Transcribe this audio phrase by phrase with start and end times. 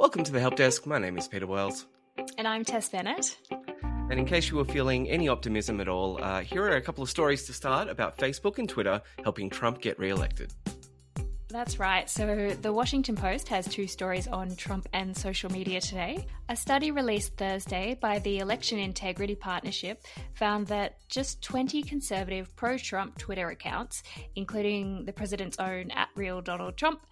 [0.00, 0.86] Welcome to the Help Desk.
[0.86, 1.84] My name is Peter Wells.
[2.38, 3.36] And I'm Tess Bennett.
[3.50, 7.04] And in case you were feeling any optimism at all, uh, here are a couple
[7.04, 10.54] of stories to start about Facebook and Twitter helping Trump get re-elected.
[11.50, 12.08] That's right.
[12.08, 16.24] So, the Washington Post has two stories on Trump and social media today.
[16.48, 20.04] A study released Thursday by the Election Integrity Partnership
[20.34, 24.04] found that just 20 conservative pro Trump Twitter accounts,
[24.36, 27.04] including the president's own at real Donald Trump,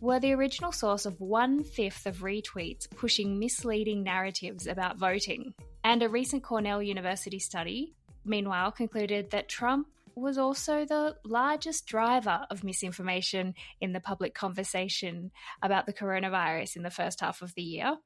[0.00, 5.52] were the original source of one fifth of retweets pushing misleading narratives about voting.
[5.84, 12.46] And a recent Cornell University study, meanwhile, concluded that Trump was also the largest driver
[12.50, 15.30] of misinformation in the public conversation
[15.62, 17.96] about the coronavirus in the first half of the year.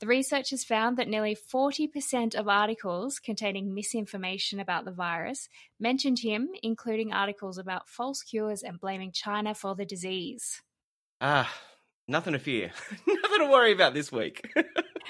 [0.00, 6.48] The researchers found that nearly 40% of articles containing misinformation about the virus mentioned him,
[6.62, 10.62] including articles about false cures and blaming China for the disease.
[11.20, 11.52] Ah,
[12.08, 12.72] nothing to fear.
[13.06, 14.42] nothing to worry about this week.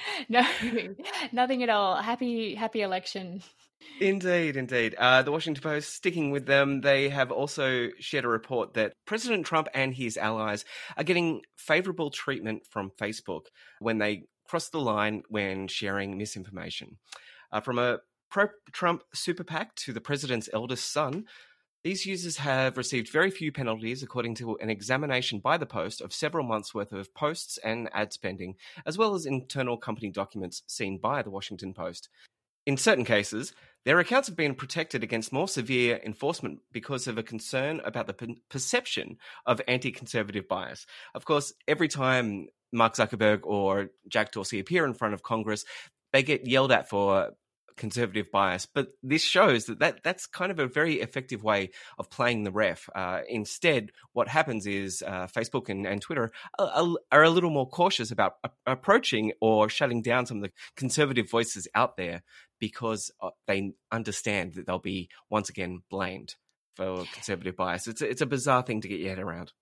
[0.29, 0.47] no,
[1.33, 1.97] nothing at all.
[1.97, 3.43] Happy, happy election.
[4.01, 4.95] Indeed, indeed.
[4.95, 9.47] Uh, the Washington Post, sticking with them, they have also shared a report that President
[9.47, 10.65] Trump and his allies
[10.97, 13.47] are getting favorable treatment from Facebook
[13.79, 16.99] when they cross the line when sharing misinformation.
[17.53, 17.99] Uh, from a
[18.31, 21.25] pro Trump super PAC to the president's eldest son,
[21.85, 26.13] these users have received very few penalties, according to an examination by the Post of
[26.13, 30.99] several months' worth of posts and ad spending, as well as internal company documents seen
[30.99, 32.09] by the Washington Post.
[32.67, 33.53] In certain cases,
[33.85, 38.37] their accounts have been protected against more severe enforcement because of a concern about the
[38.51, 40.87] perception of anti conservative bias.
[41.15, 45.65] Of course, every time Mark Zuckerberg or Jack Dorsey appear in front of Congress,
[46.13, 47.31] they get yelled at for
[47.77, 48.67] conservative bias.
[48.67, 52.51] But this shows that, that that's kind of a very effective way of playing the
[52.51, 52.89] ref.
[52.95, 57.69] Uh, instead, what happens is uh, Facebook and, and Twitter are, are, a little more
[57.69, 58.35] cautious about
[58.67, 62.23] approaching or shutting down some of the conservative voices out there
[62.59, 66.35] because uh, they understand that they'll be once again blamed
[66.75, 67.87] for conservative bias.
[67.87, 69.53] It's a, it's a bizarre thing to get your head around.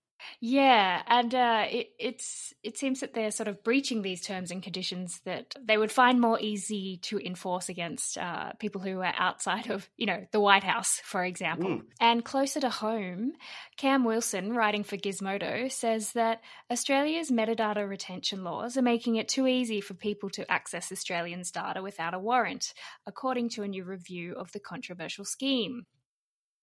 [0.40, 4.62] Yeah, and uh, it, it's it seems that they're sort of breaching these terms and
[4.62, 9.70] conditions that they would find more easy to enforce against uh, people who are outside
[9.70, 11.70] of, you know, the White House, for example.
[11.70, 11.82] Mm.
[12.00, 13.32] And closer to home,
[13.76, 19.46] Cam Wilson, writing for Gizmodo, says that Australia's metadata retention laws are making it too
[19.46, 22.72] easy for people to access Australians' data without a warrant,
[23.06, 25.86] according to a new review of the controversial scheme.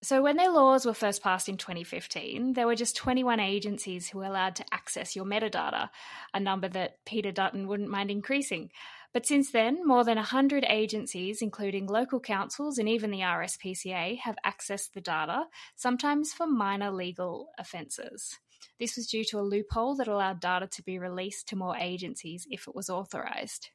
[0.04, 4.18] So, when their laws were first passed in 2015, there were just 21 agencies who
[4.18, 5.90] were allowed to access your metadata,
[6.34, 8.72] a number that Peter Dutton wouldn't mind increasing.
[9.14, 14.38] But since then, more than 100 agencies, including local councils and even the RSPCA, have
[14.44, 15.46] accessed the data,
[15.76, 18.40] sometimes for minor legal offences.
[18.80, 22.48] This was due to a loophole that allowed data to be released to more agencies
[22.50, 23.70] if it was authorised.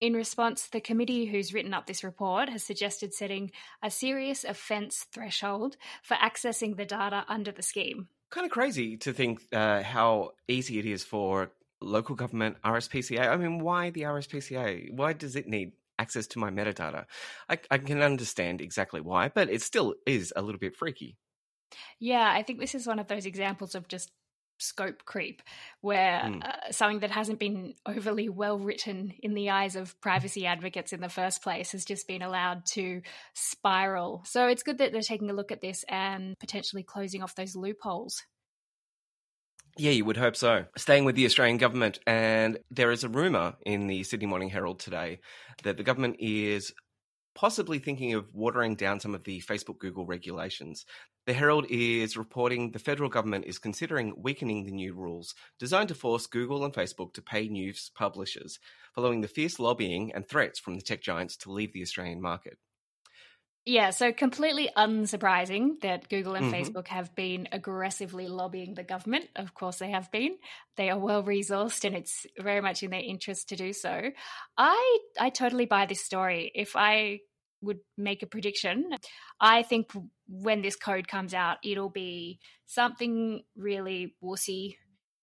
[0.00, 3.50] In response, the committee who's written up this report has suggested setting
[3.82, 8.08] a serious offence threshold for accessing the data under the scheme.
[8.30, 11.50] Kind of crazy to think uh, how easy it is for
[11.82, 13.28] local government RSPCA.
[13.28, 14.90] I mean, why the RSPCA?
[14.94, 17.04] Why does it need access to my metadata?
[17.50, 21.18] I, I can understand exactly why, but it still is a little bit freaky.
[21.98, 24.10] Yeah, I think this is one of those examples of just
[24.60, 25.42] scope creep,
[25.80, 26.44] where mm.
[26.44, 31.00] uh, something that hasn't been overly well written in the eyes of privacy advocates in
[31.00, 33.02] the first place has just been allowed to
[33.34, 34.22] spiral.
[34.24, 37.56] So it's good that they're taking a look at this and potentially closing off those
[37.56, 38.22] loopholes.
[39.76, 40.64] Yeah, you would hope so.
[40.76, 44.80] Staying with the Australian government, and there is a rumour in the Sydney Morning Herald
[44.80, 45.20] today
[45.62, 46.72] that the government is
[47.34, 50.84] possibly thinking of watering down some of the Facebook Google regulations.
[51.30, 55.94] The Herald is reporting the federal government is considering weakening the new rules designed to
[55.94, 58.58] force Google and Facebook to pay news publishers,
[58.96, 62.58] following the fierce lobbying and threats from the tech giants to leave the Australian market.
[63.64, 66.62] Yeah, so completely unsurprising that Google and mm-hmm.
[66.62, 69.26] Facebook have been aggressively lobbying the government.
[69.36, 70.36] Of course, they have been.
[70.76, 74.10] They are well resourced, and it's very much in their interest to do so.
[74.58, 76.50] I I totally buy this story.
[76.56, 77.20] If I
[77.62, 78.90] would make a prediction,
[79.40, 79.92] I think
[80.30, 84.76] when this code comes out, it'll be something really wussy.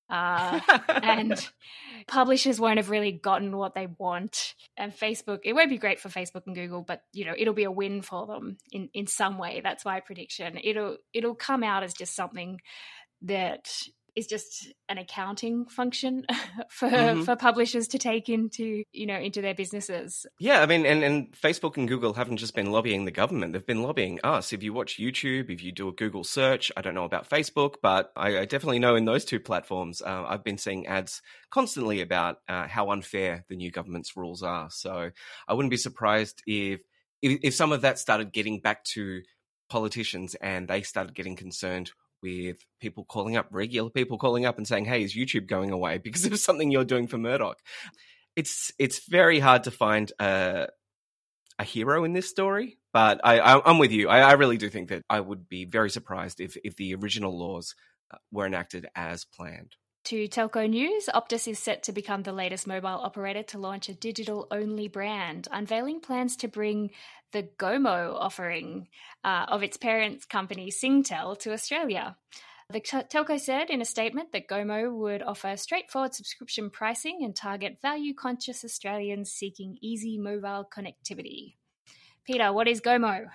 [0.10, 1.50] Uh, and
[2.08, 4.54] publishers won't have really gotten what they want.
[4.78, 7.66] And Facebook, it won't be great for Facebook and Google, but you know, it'll be
[7.66, 9.62] a win for them in, in some way.
[9.64, 10.58] That's my prediction.
[10.62, 12.60] It'll it'll come out as just something
[13.24, 13.68] that
[14.18, 16.26] is just an accounting function
[16.70, 17.22] for mm-hmm.
[17.22, 20.26] for publishers to take into you know into their businesses.
[20.40, 23.66] Yeah, I mean, and and Facebook and Google haven't just been lobbying the government; they've
[23.66, 24.52] been lobbying us.
[24.52, 27.76] If you watch YouTube, if you do a Google search, I don't know about Facebook,
[27.82, 31.22] but I, I definitely know in those two platforms, uh, I've been seeing ads
[31.52, 34.70] constantly about uh, how unfair the new government's rules are.
[34.72, 35.12] So
[35.48, 36.82] I wouldn't be surprised if
[37.22, 39.22] if, if some of that started getting back to
[39.70, 41.92] politicians and they started getting concerned
[42.22, 45.98] with people calling up, regular people calling up and saying, "Hey, is YouTube going away
[46.04, 47.60] because of something you're doing for Murdoch?"
[48.36, 50.68] It's it's very hard to find a
[51.60, 54.10] a hero in this story, but I, am with you.
[54.10, 57.38] I, I, really do think that I would be very surprised if if the original
[57.38, 57.74] laws
[58.12, 59.76] uh, were enacted as planned.
[60.06, 63.94] To telco news, Optus is set to become the latest mobile operator to launch a
[63.94, 66.92] digital only brand, unveiling plans to bring
[67.32, 68.88] the Gomo offering
[69.24, 72.16] uh, of its parent company Singtel to Australia.
[72.70, 77.78] The telco said in a statement that Gomo would offer straightforward subscription pricing and target
[77.82, 81.56] value conscious Australians seeking easy mobile connectivity.
[82.26, 83.28] Peter, what is Gomo?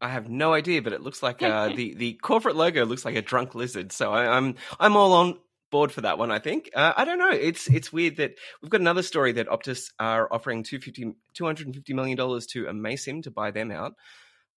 [0.00, 3.14] I have no idea, but it looks like uh, the the corporate logo looks like
[3.14, 3.92] a drunk lizard.
[3.92, 5.38] So I, am I'm, I'm all on
[5.70, 6.30] board for that one.
[6.30, 6.70] I think.
[6.74, 7.30] Uh, I don't know.
[7.30, 12.46] It's it's weird that we've got another story that Optus are offering 250 million dollars
[12.48, 13.94] to Amaysim to buy them out,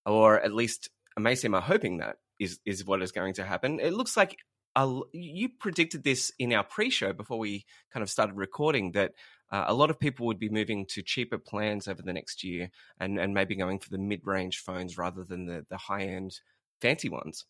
[0.06, 3.80] or at least Amaysim are hoping that is is what is going to happen.
[3.80, 4.38] It looks like
[4.76, 9.14] a, you predicted this in our pre-show before we kind of started recording that
[9.52, 12.70] uh, a lot of people would be moving to cheaper plans over the next year
[13.00, 16.40] and, and maybe going for the mid-range phones rather than the, the high-end
[16.82, 17.46] fancy ones.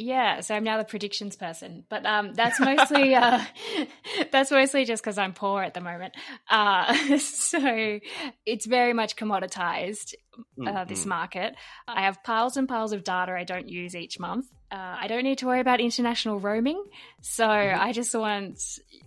[0.00, 3.42] Yeah, so I'm now the predictions person, but um, that's mostly uh,
[4.32, 6.14] that's mostly just because I'm poor at the moment.
[6.48, 7.98] Uh, so
[8.46, 10.88] it's very much commoditized uh, mm-hmm.
[10.88, 11.54] this market.
[11.86, 14.46] I have piles and piles of data I don't use each month.
[14.70, 16.82] Uh, I don't need to worry about international roaming,
[17.22, 17.80] so mm-hmm.
[17.80, 18.60] I just want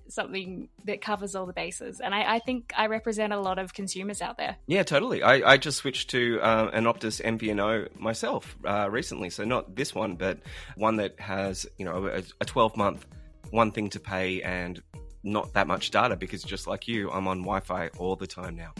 [0.07, 2.00] something that covers all the bases.
[2.00, 4.57] And I, I, think I represent a lot of consumers out there.
[4.66, 5.22] Yeah, totally.
[5.22, 9.30] I, I just switched to uh, an Optus MVNO myself uh, recently.
[9.30, 10.39] So not this one, but
[10.75, 13.06] one that has, you know, a, a 12 month
[13.51, 14.81] one thing to pay and
[15.24, 18.56] not that much data because just like you, I'm on Wi Fi all the time
[18.56, 18.74] now.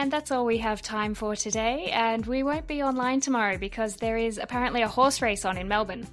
[0.00, 1.90] And that's all we have time for today.
[1.92, 5.68] And we won't be online tomorrow because there is apparently a horse race on in
[5.68, 6.06] Melbourne.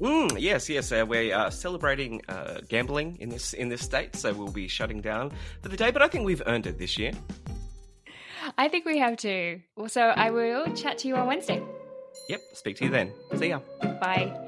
[0.00, 0.90] Mm, yes, yes.
[0.90, 5.02] Uh, we're uh, celebrating uh, gambling in this in this state, so we'll be shutting
[5.02, 5.30] down
[5.60, 5.90] for the day.
[5.90, 7.12] But I think we've earned it this year.
[8.56, 9.60] I think we have to.
[9.88, 11.62] So I will chat to you on Wednesday.
[12.30, 12.40] Yep.
[12.54, 13.12] Speak to you then.
[13.36, 13.60] See ya.
[14.00, 14.47] Bye.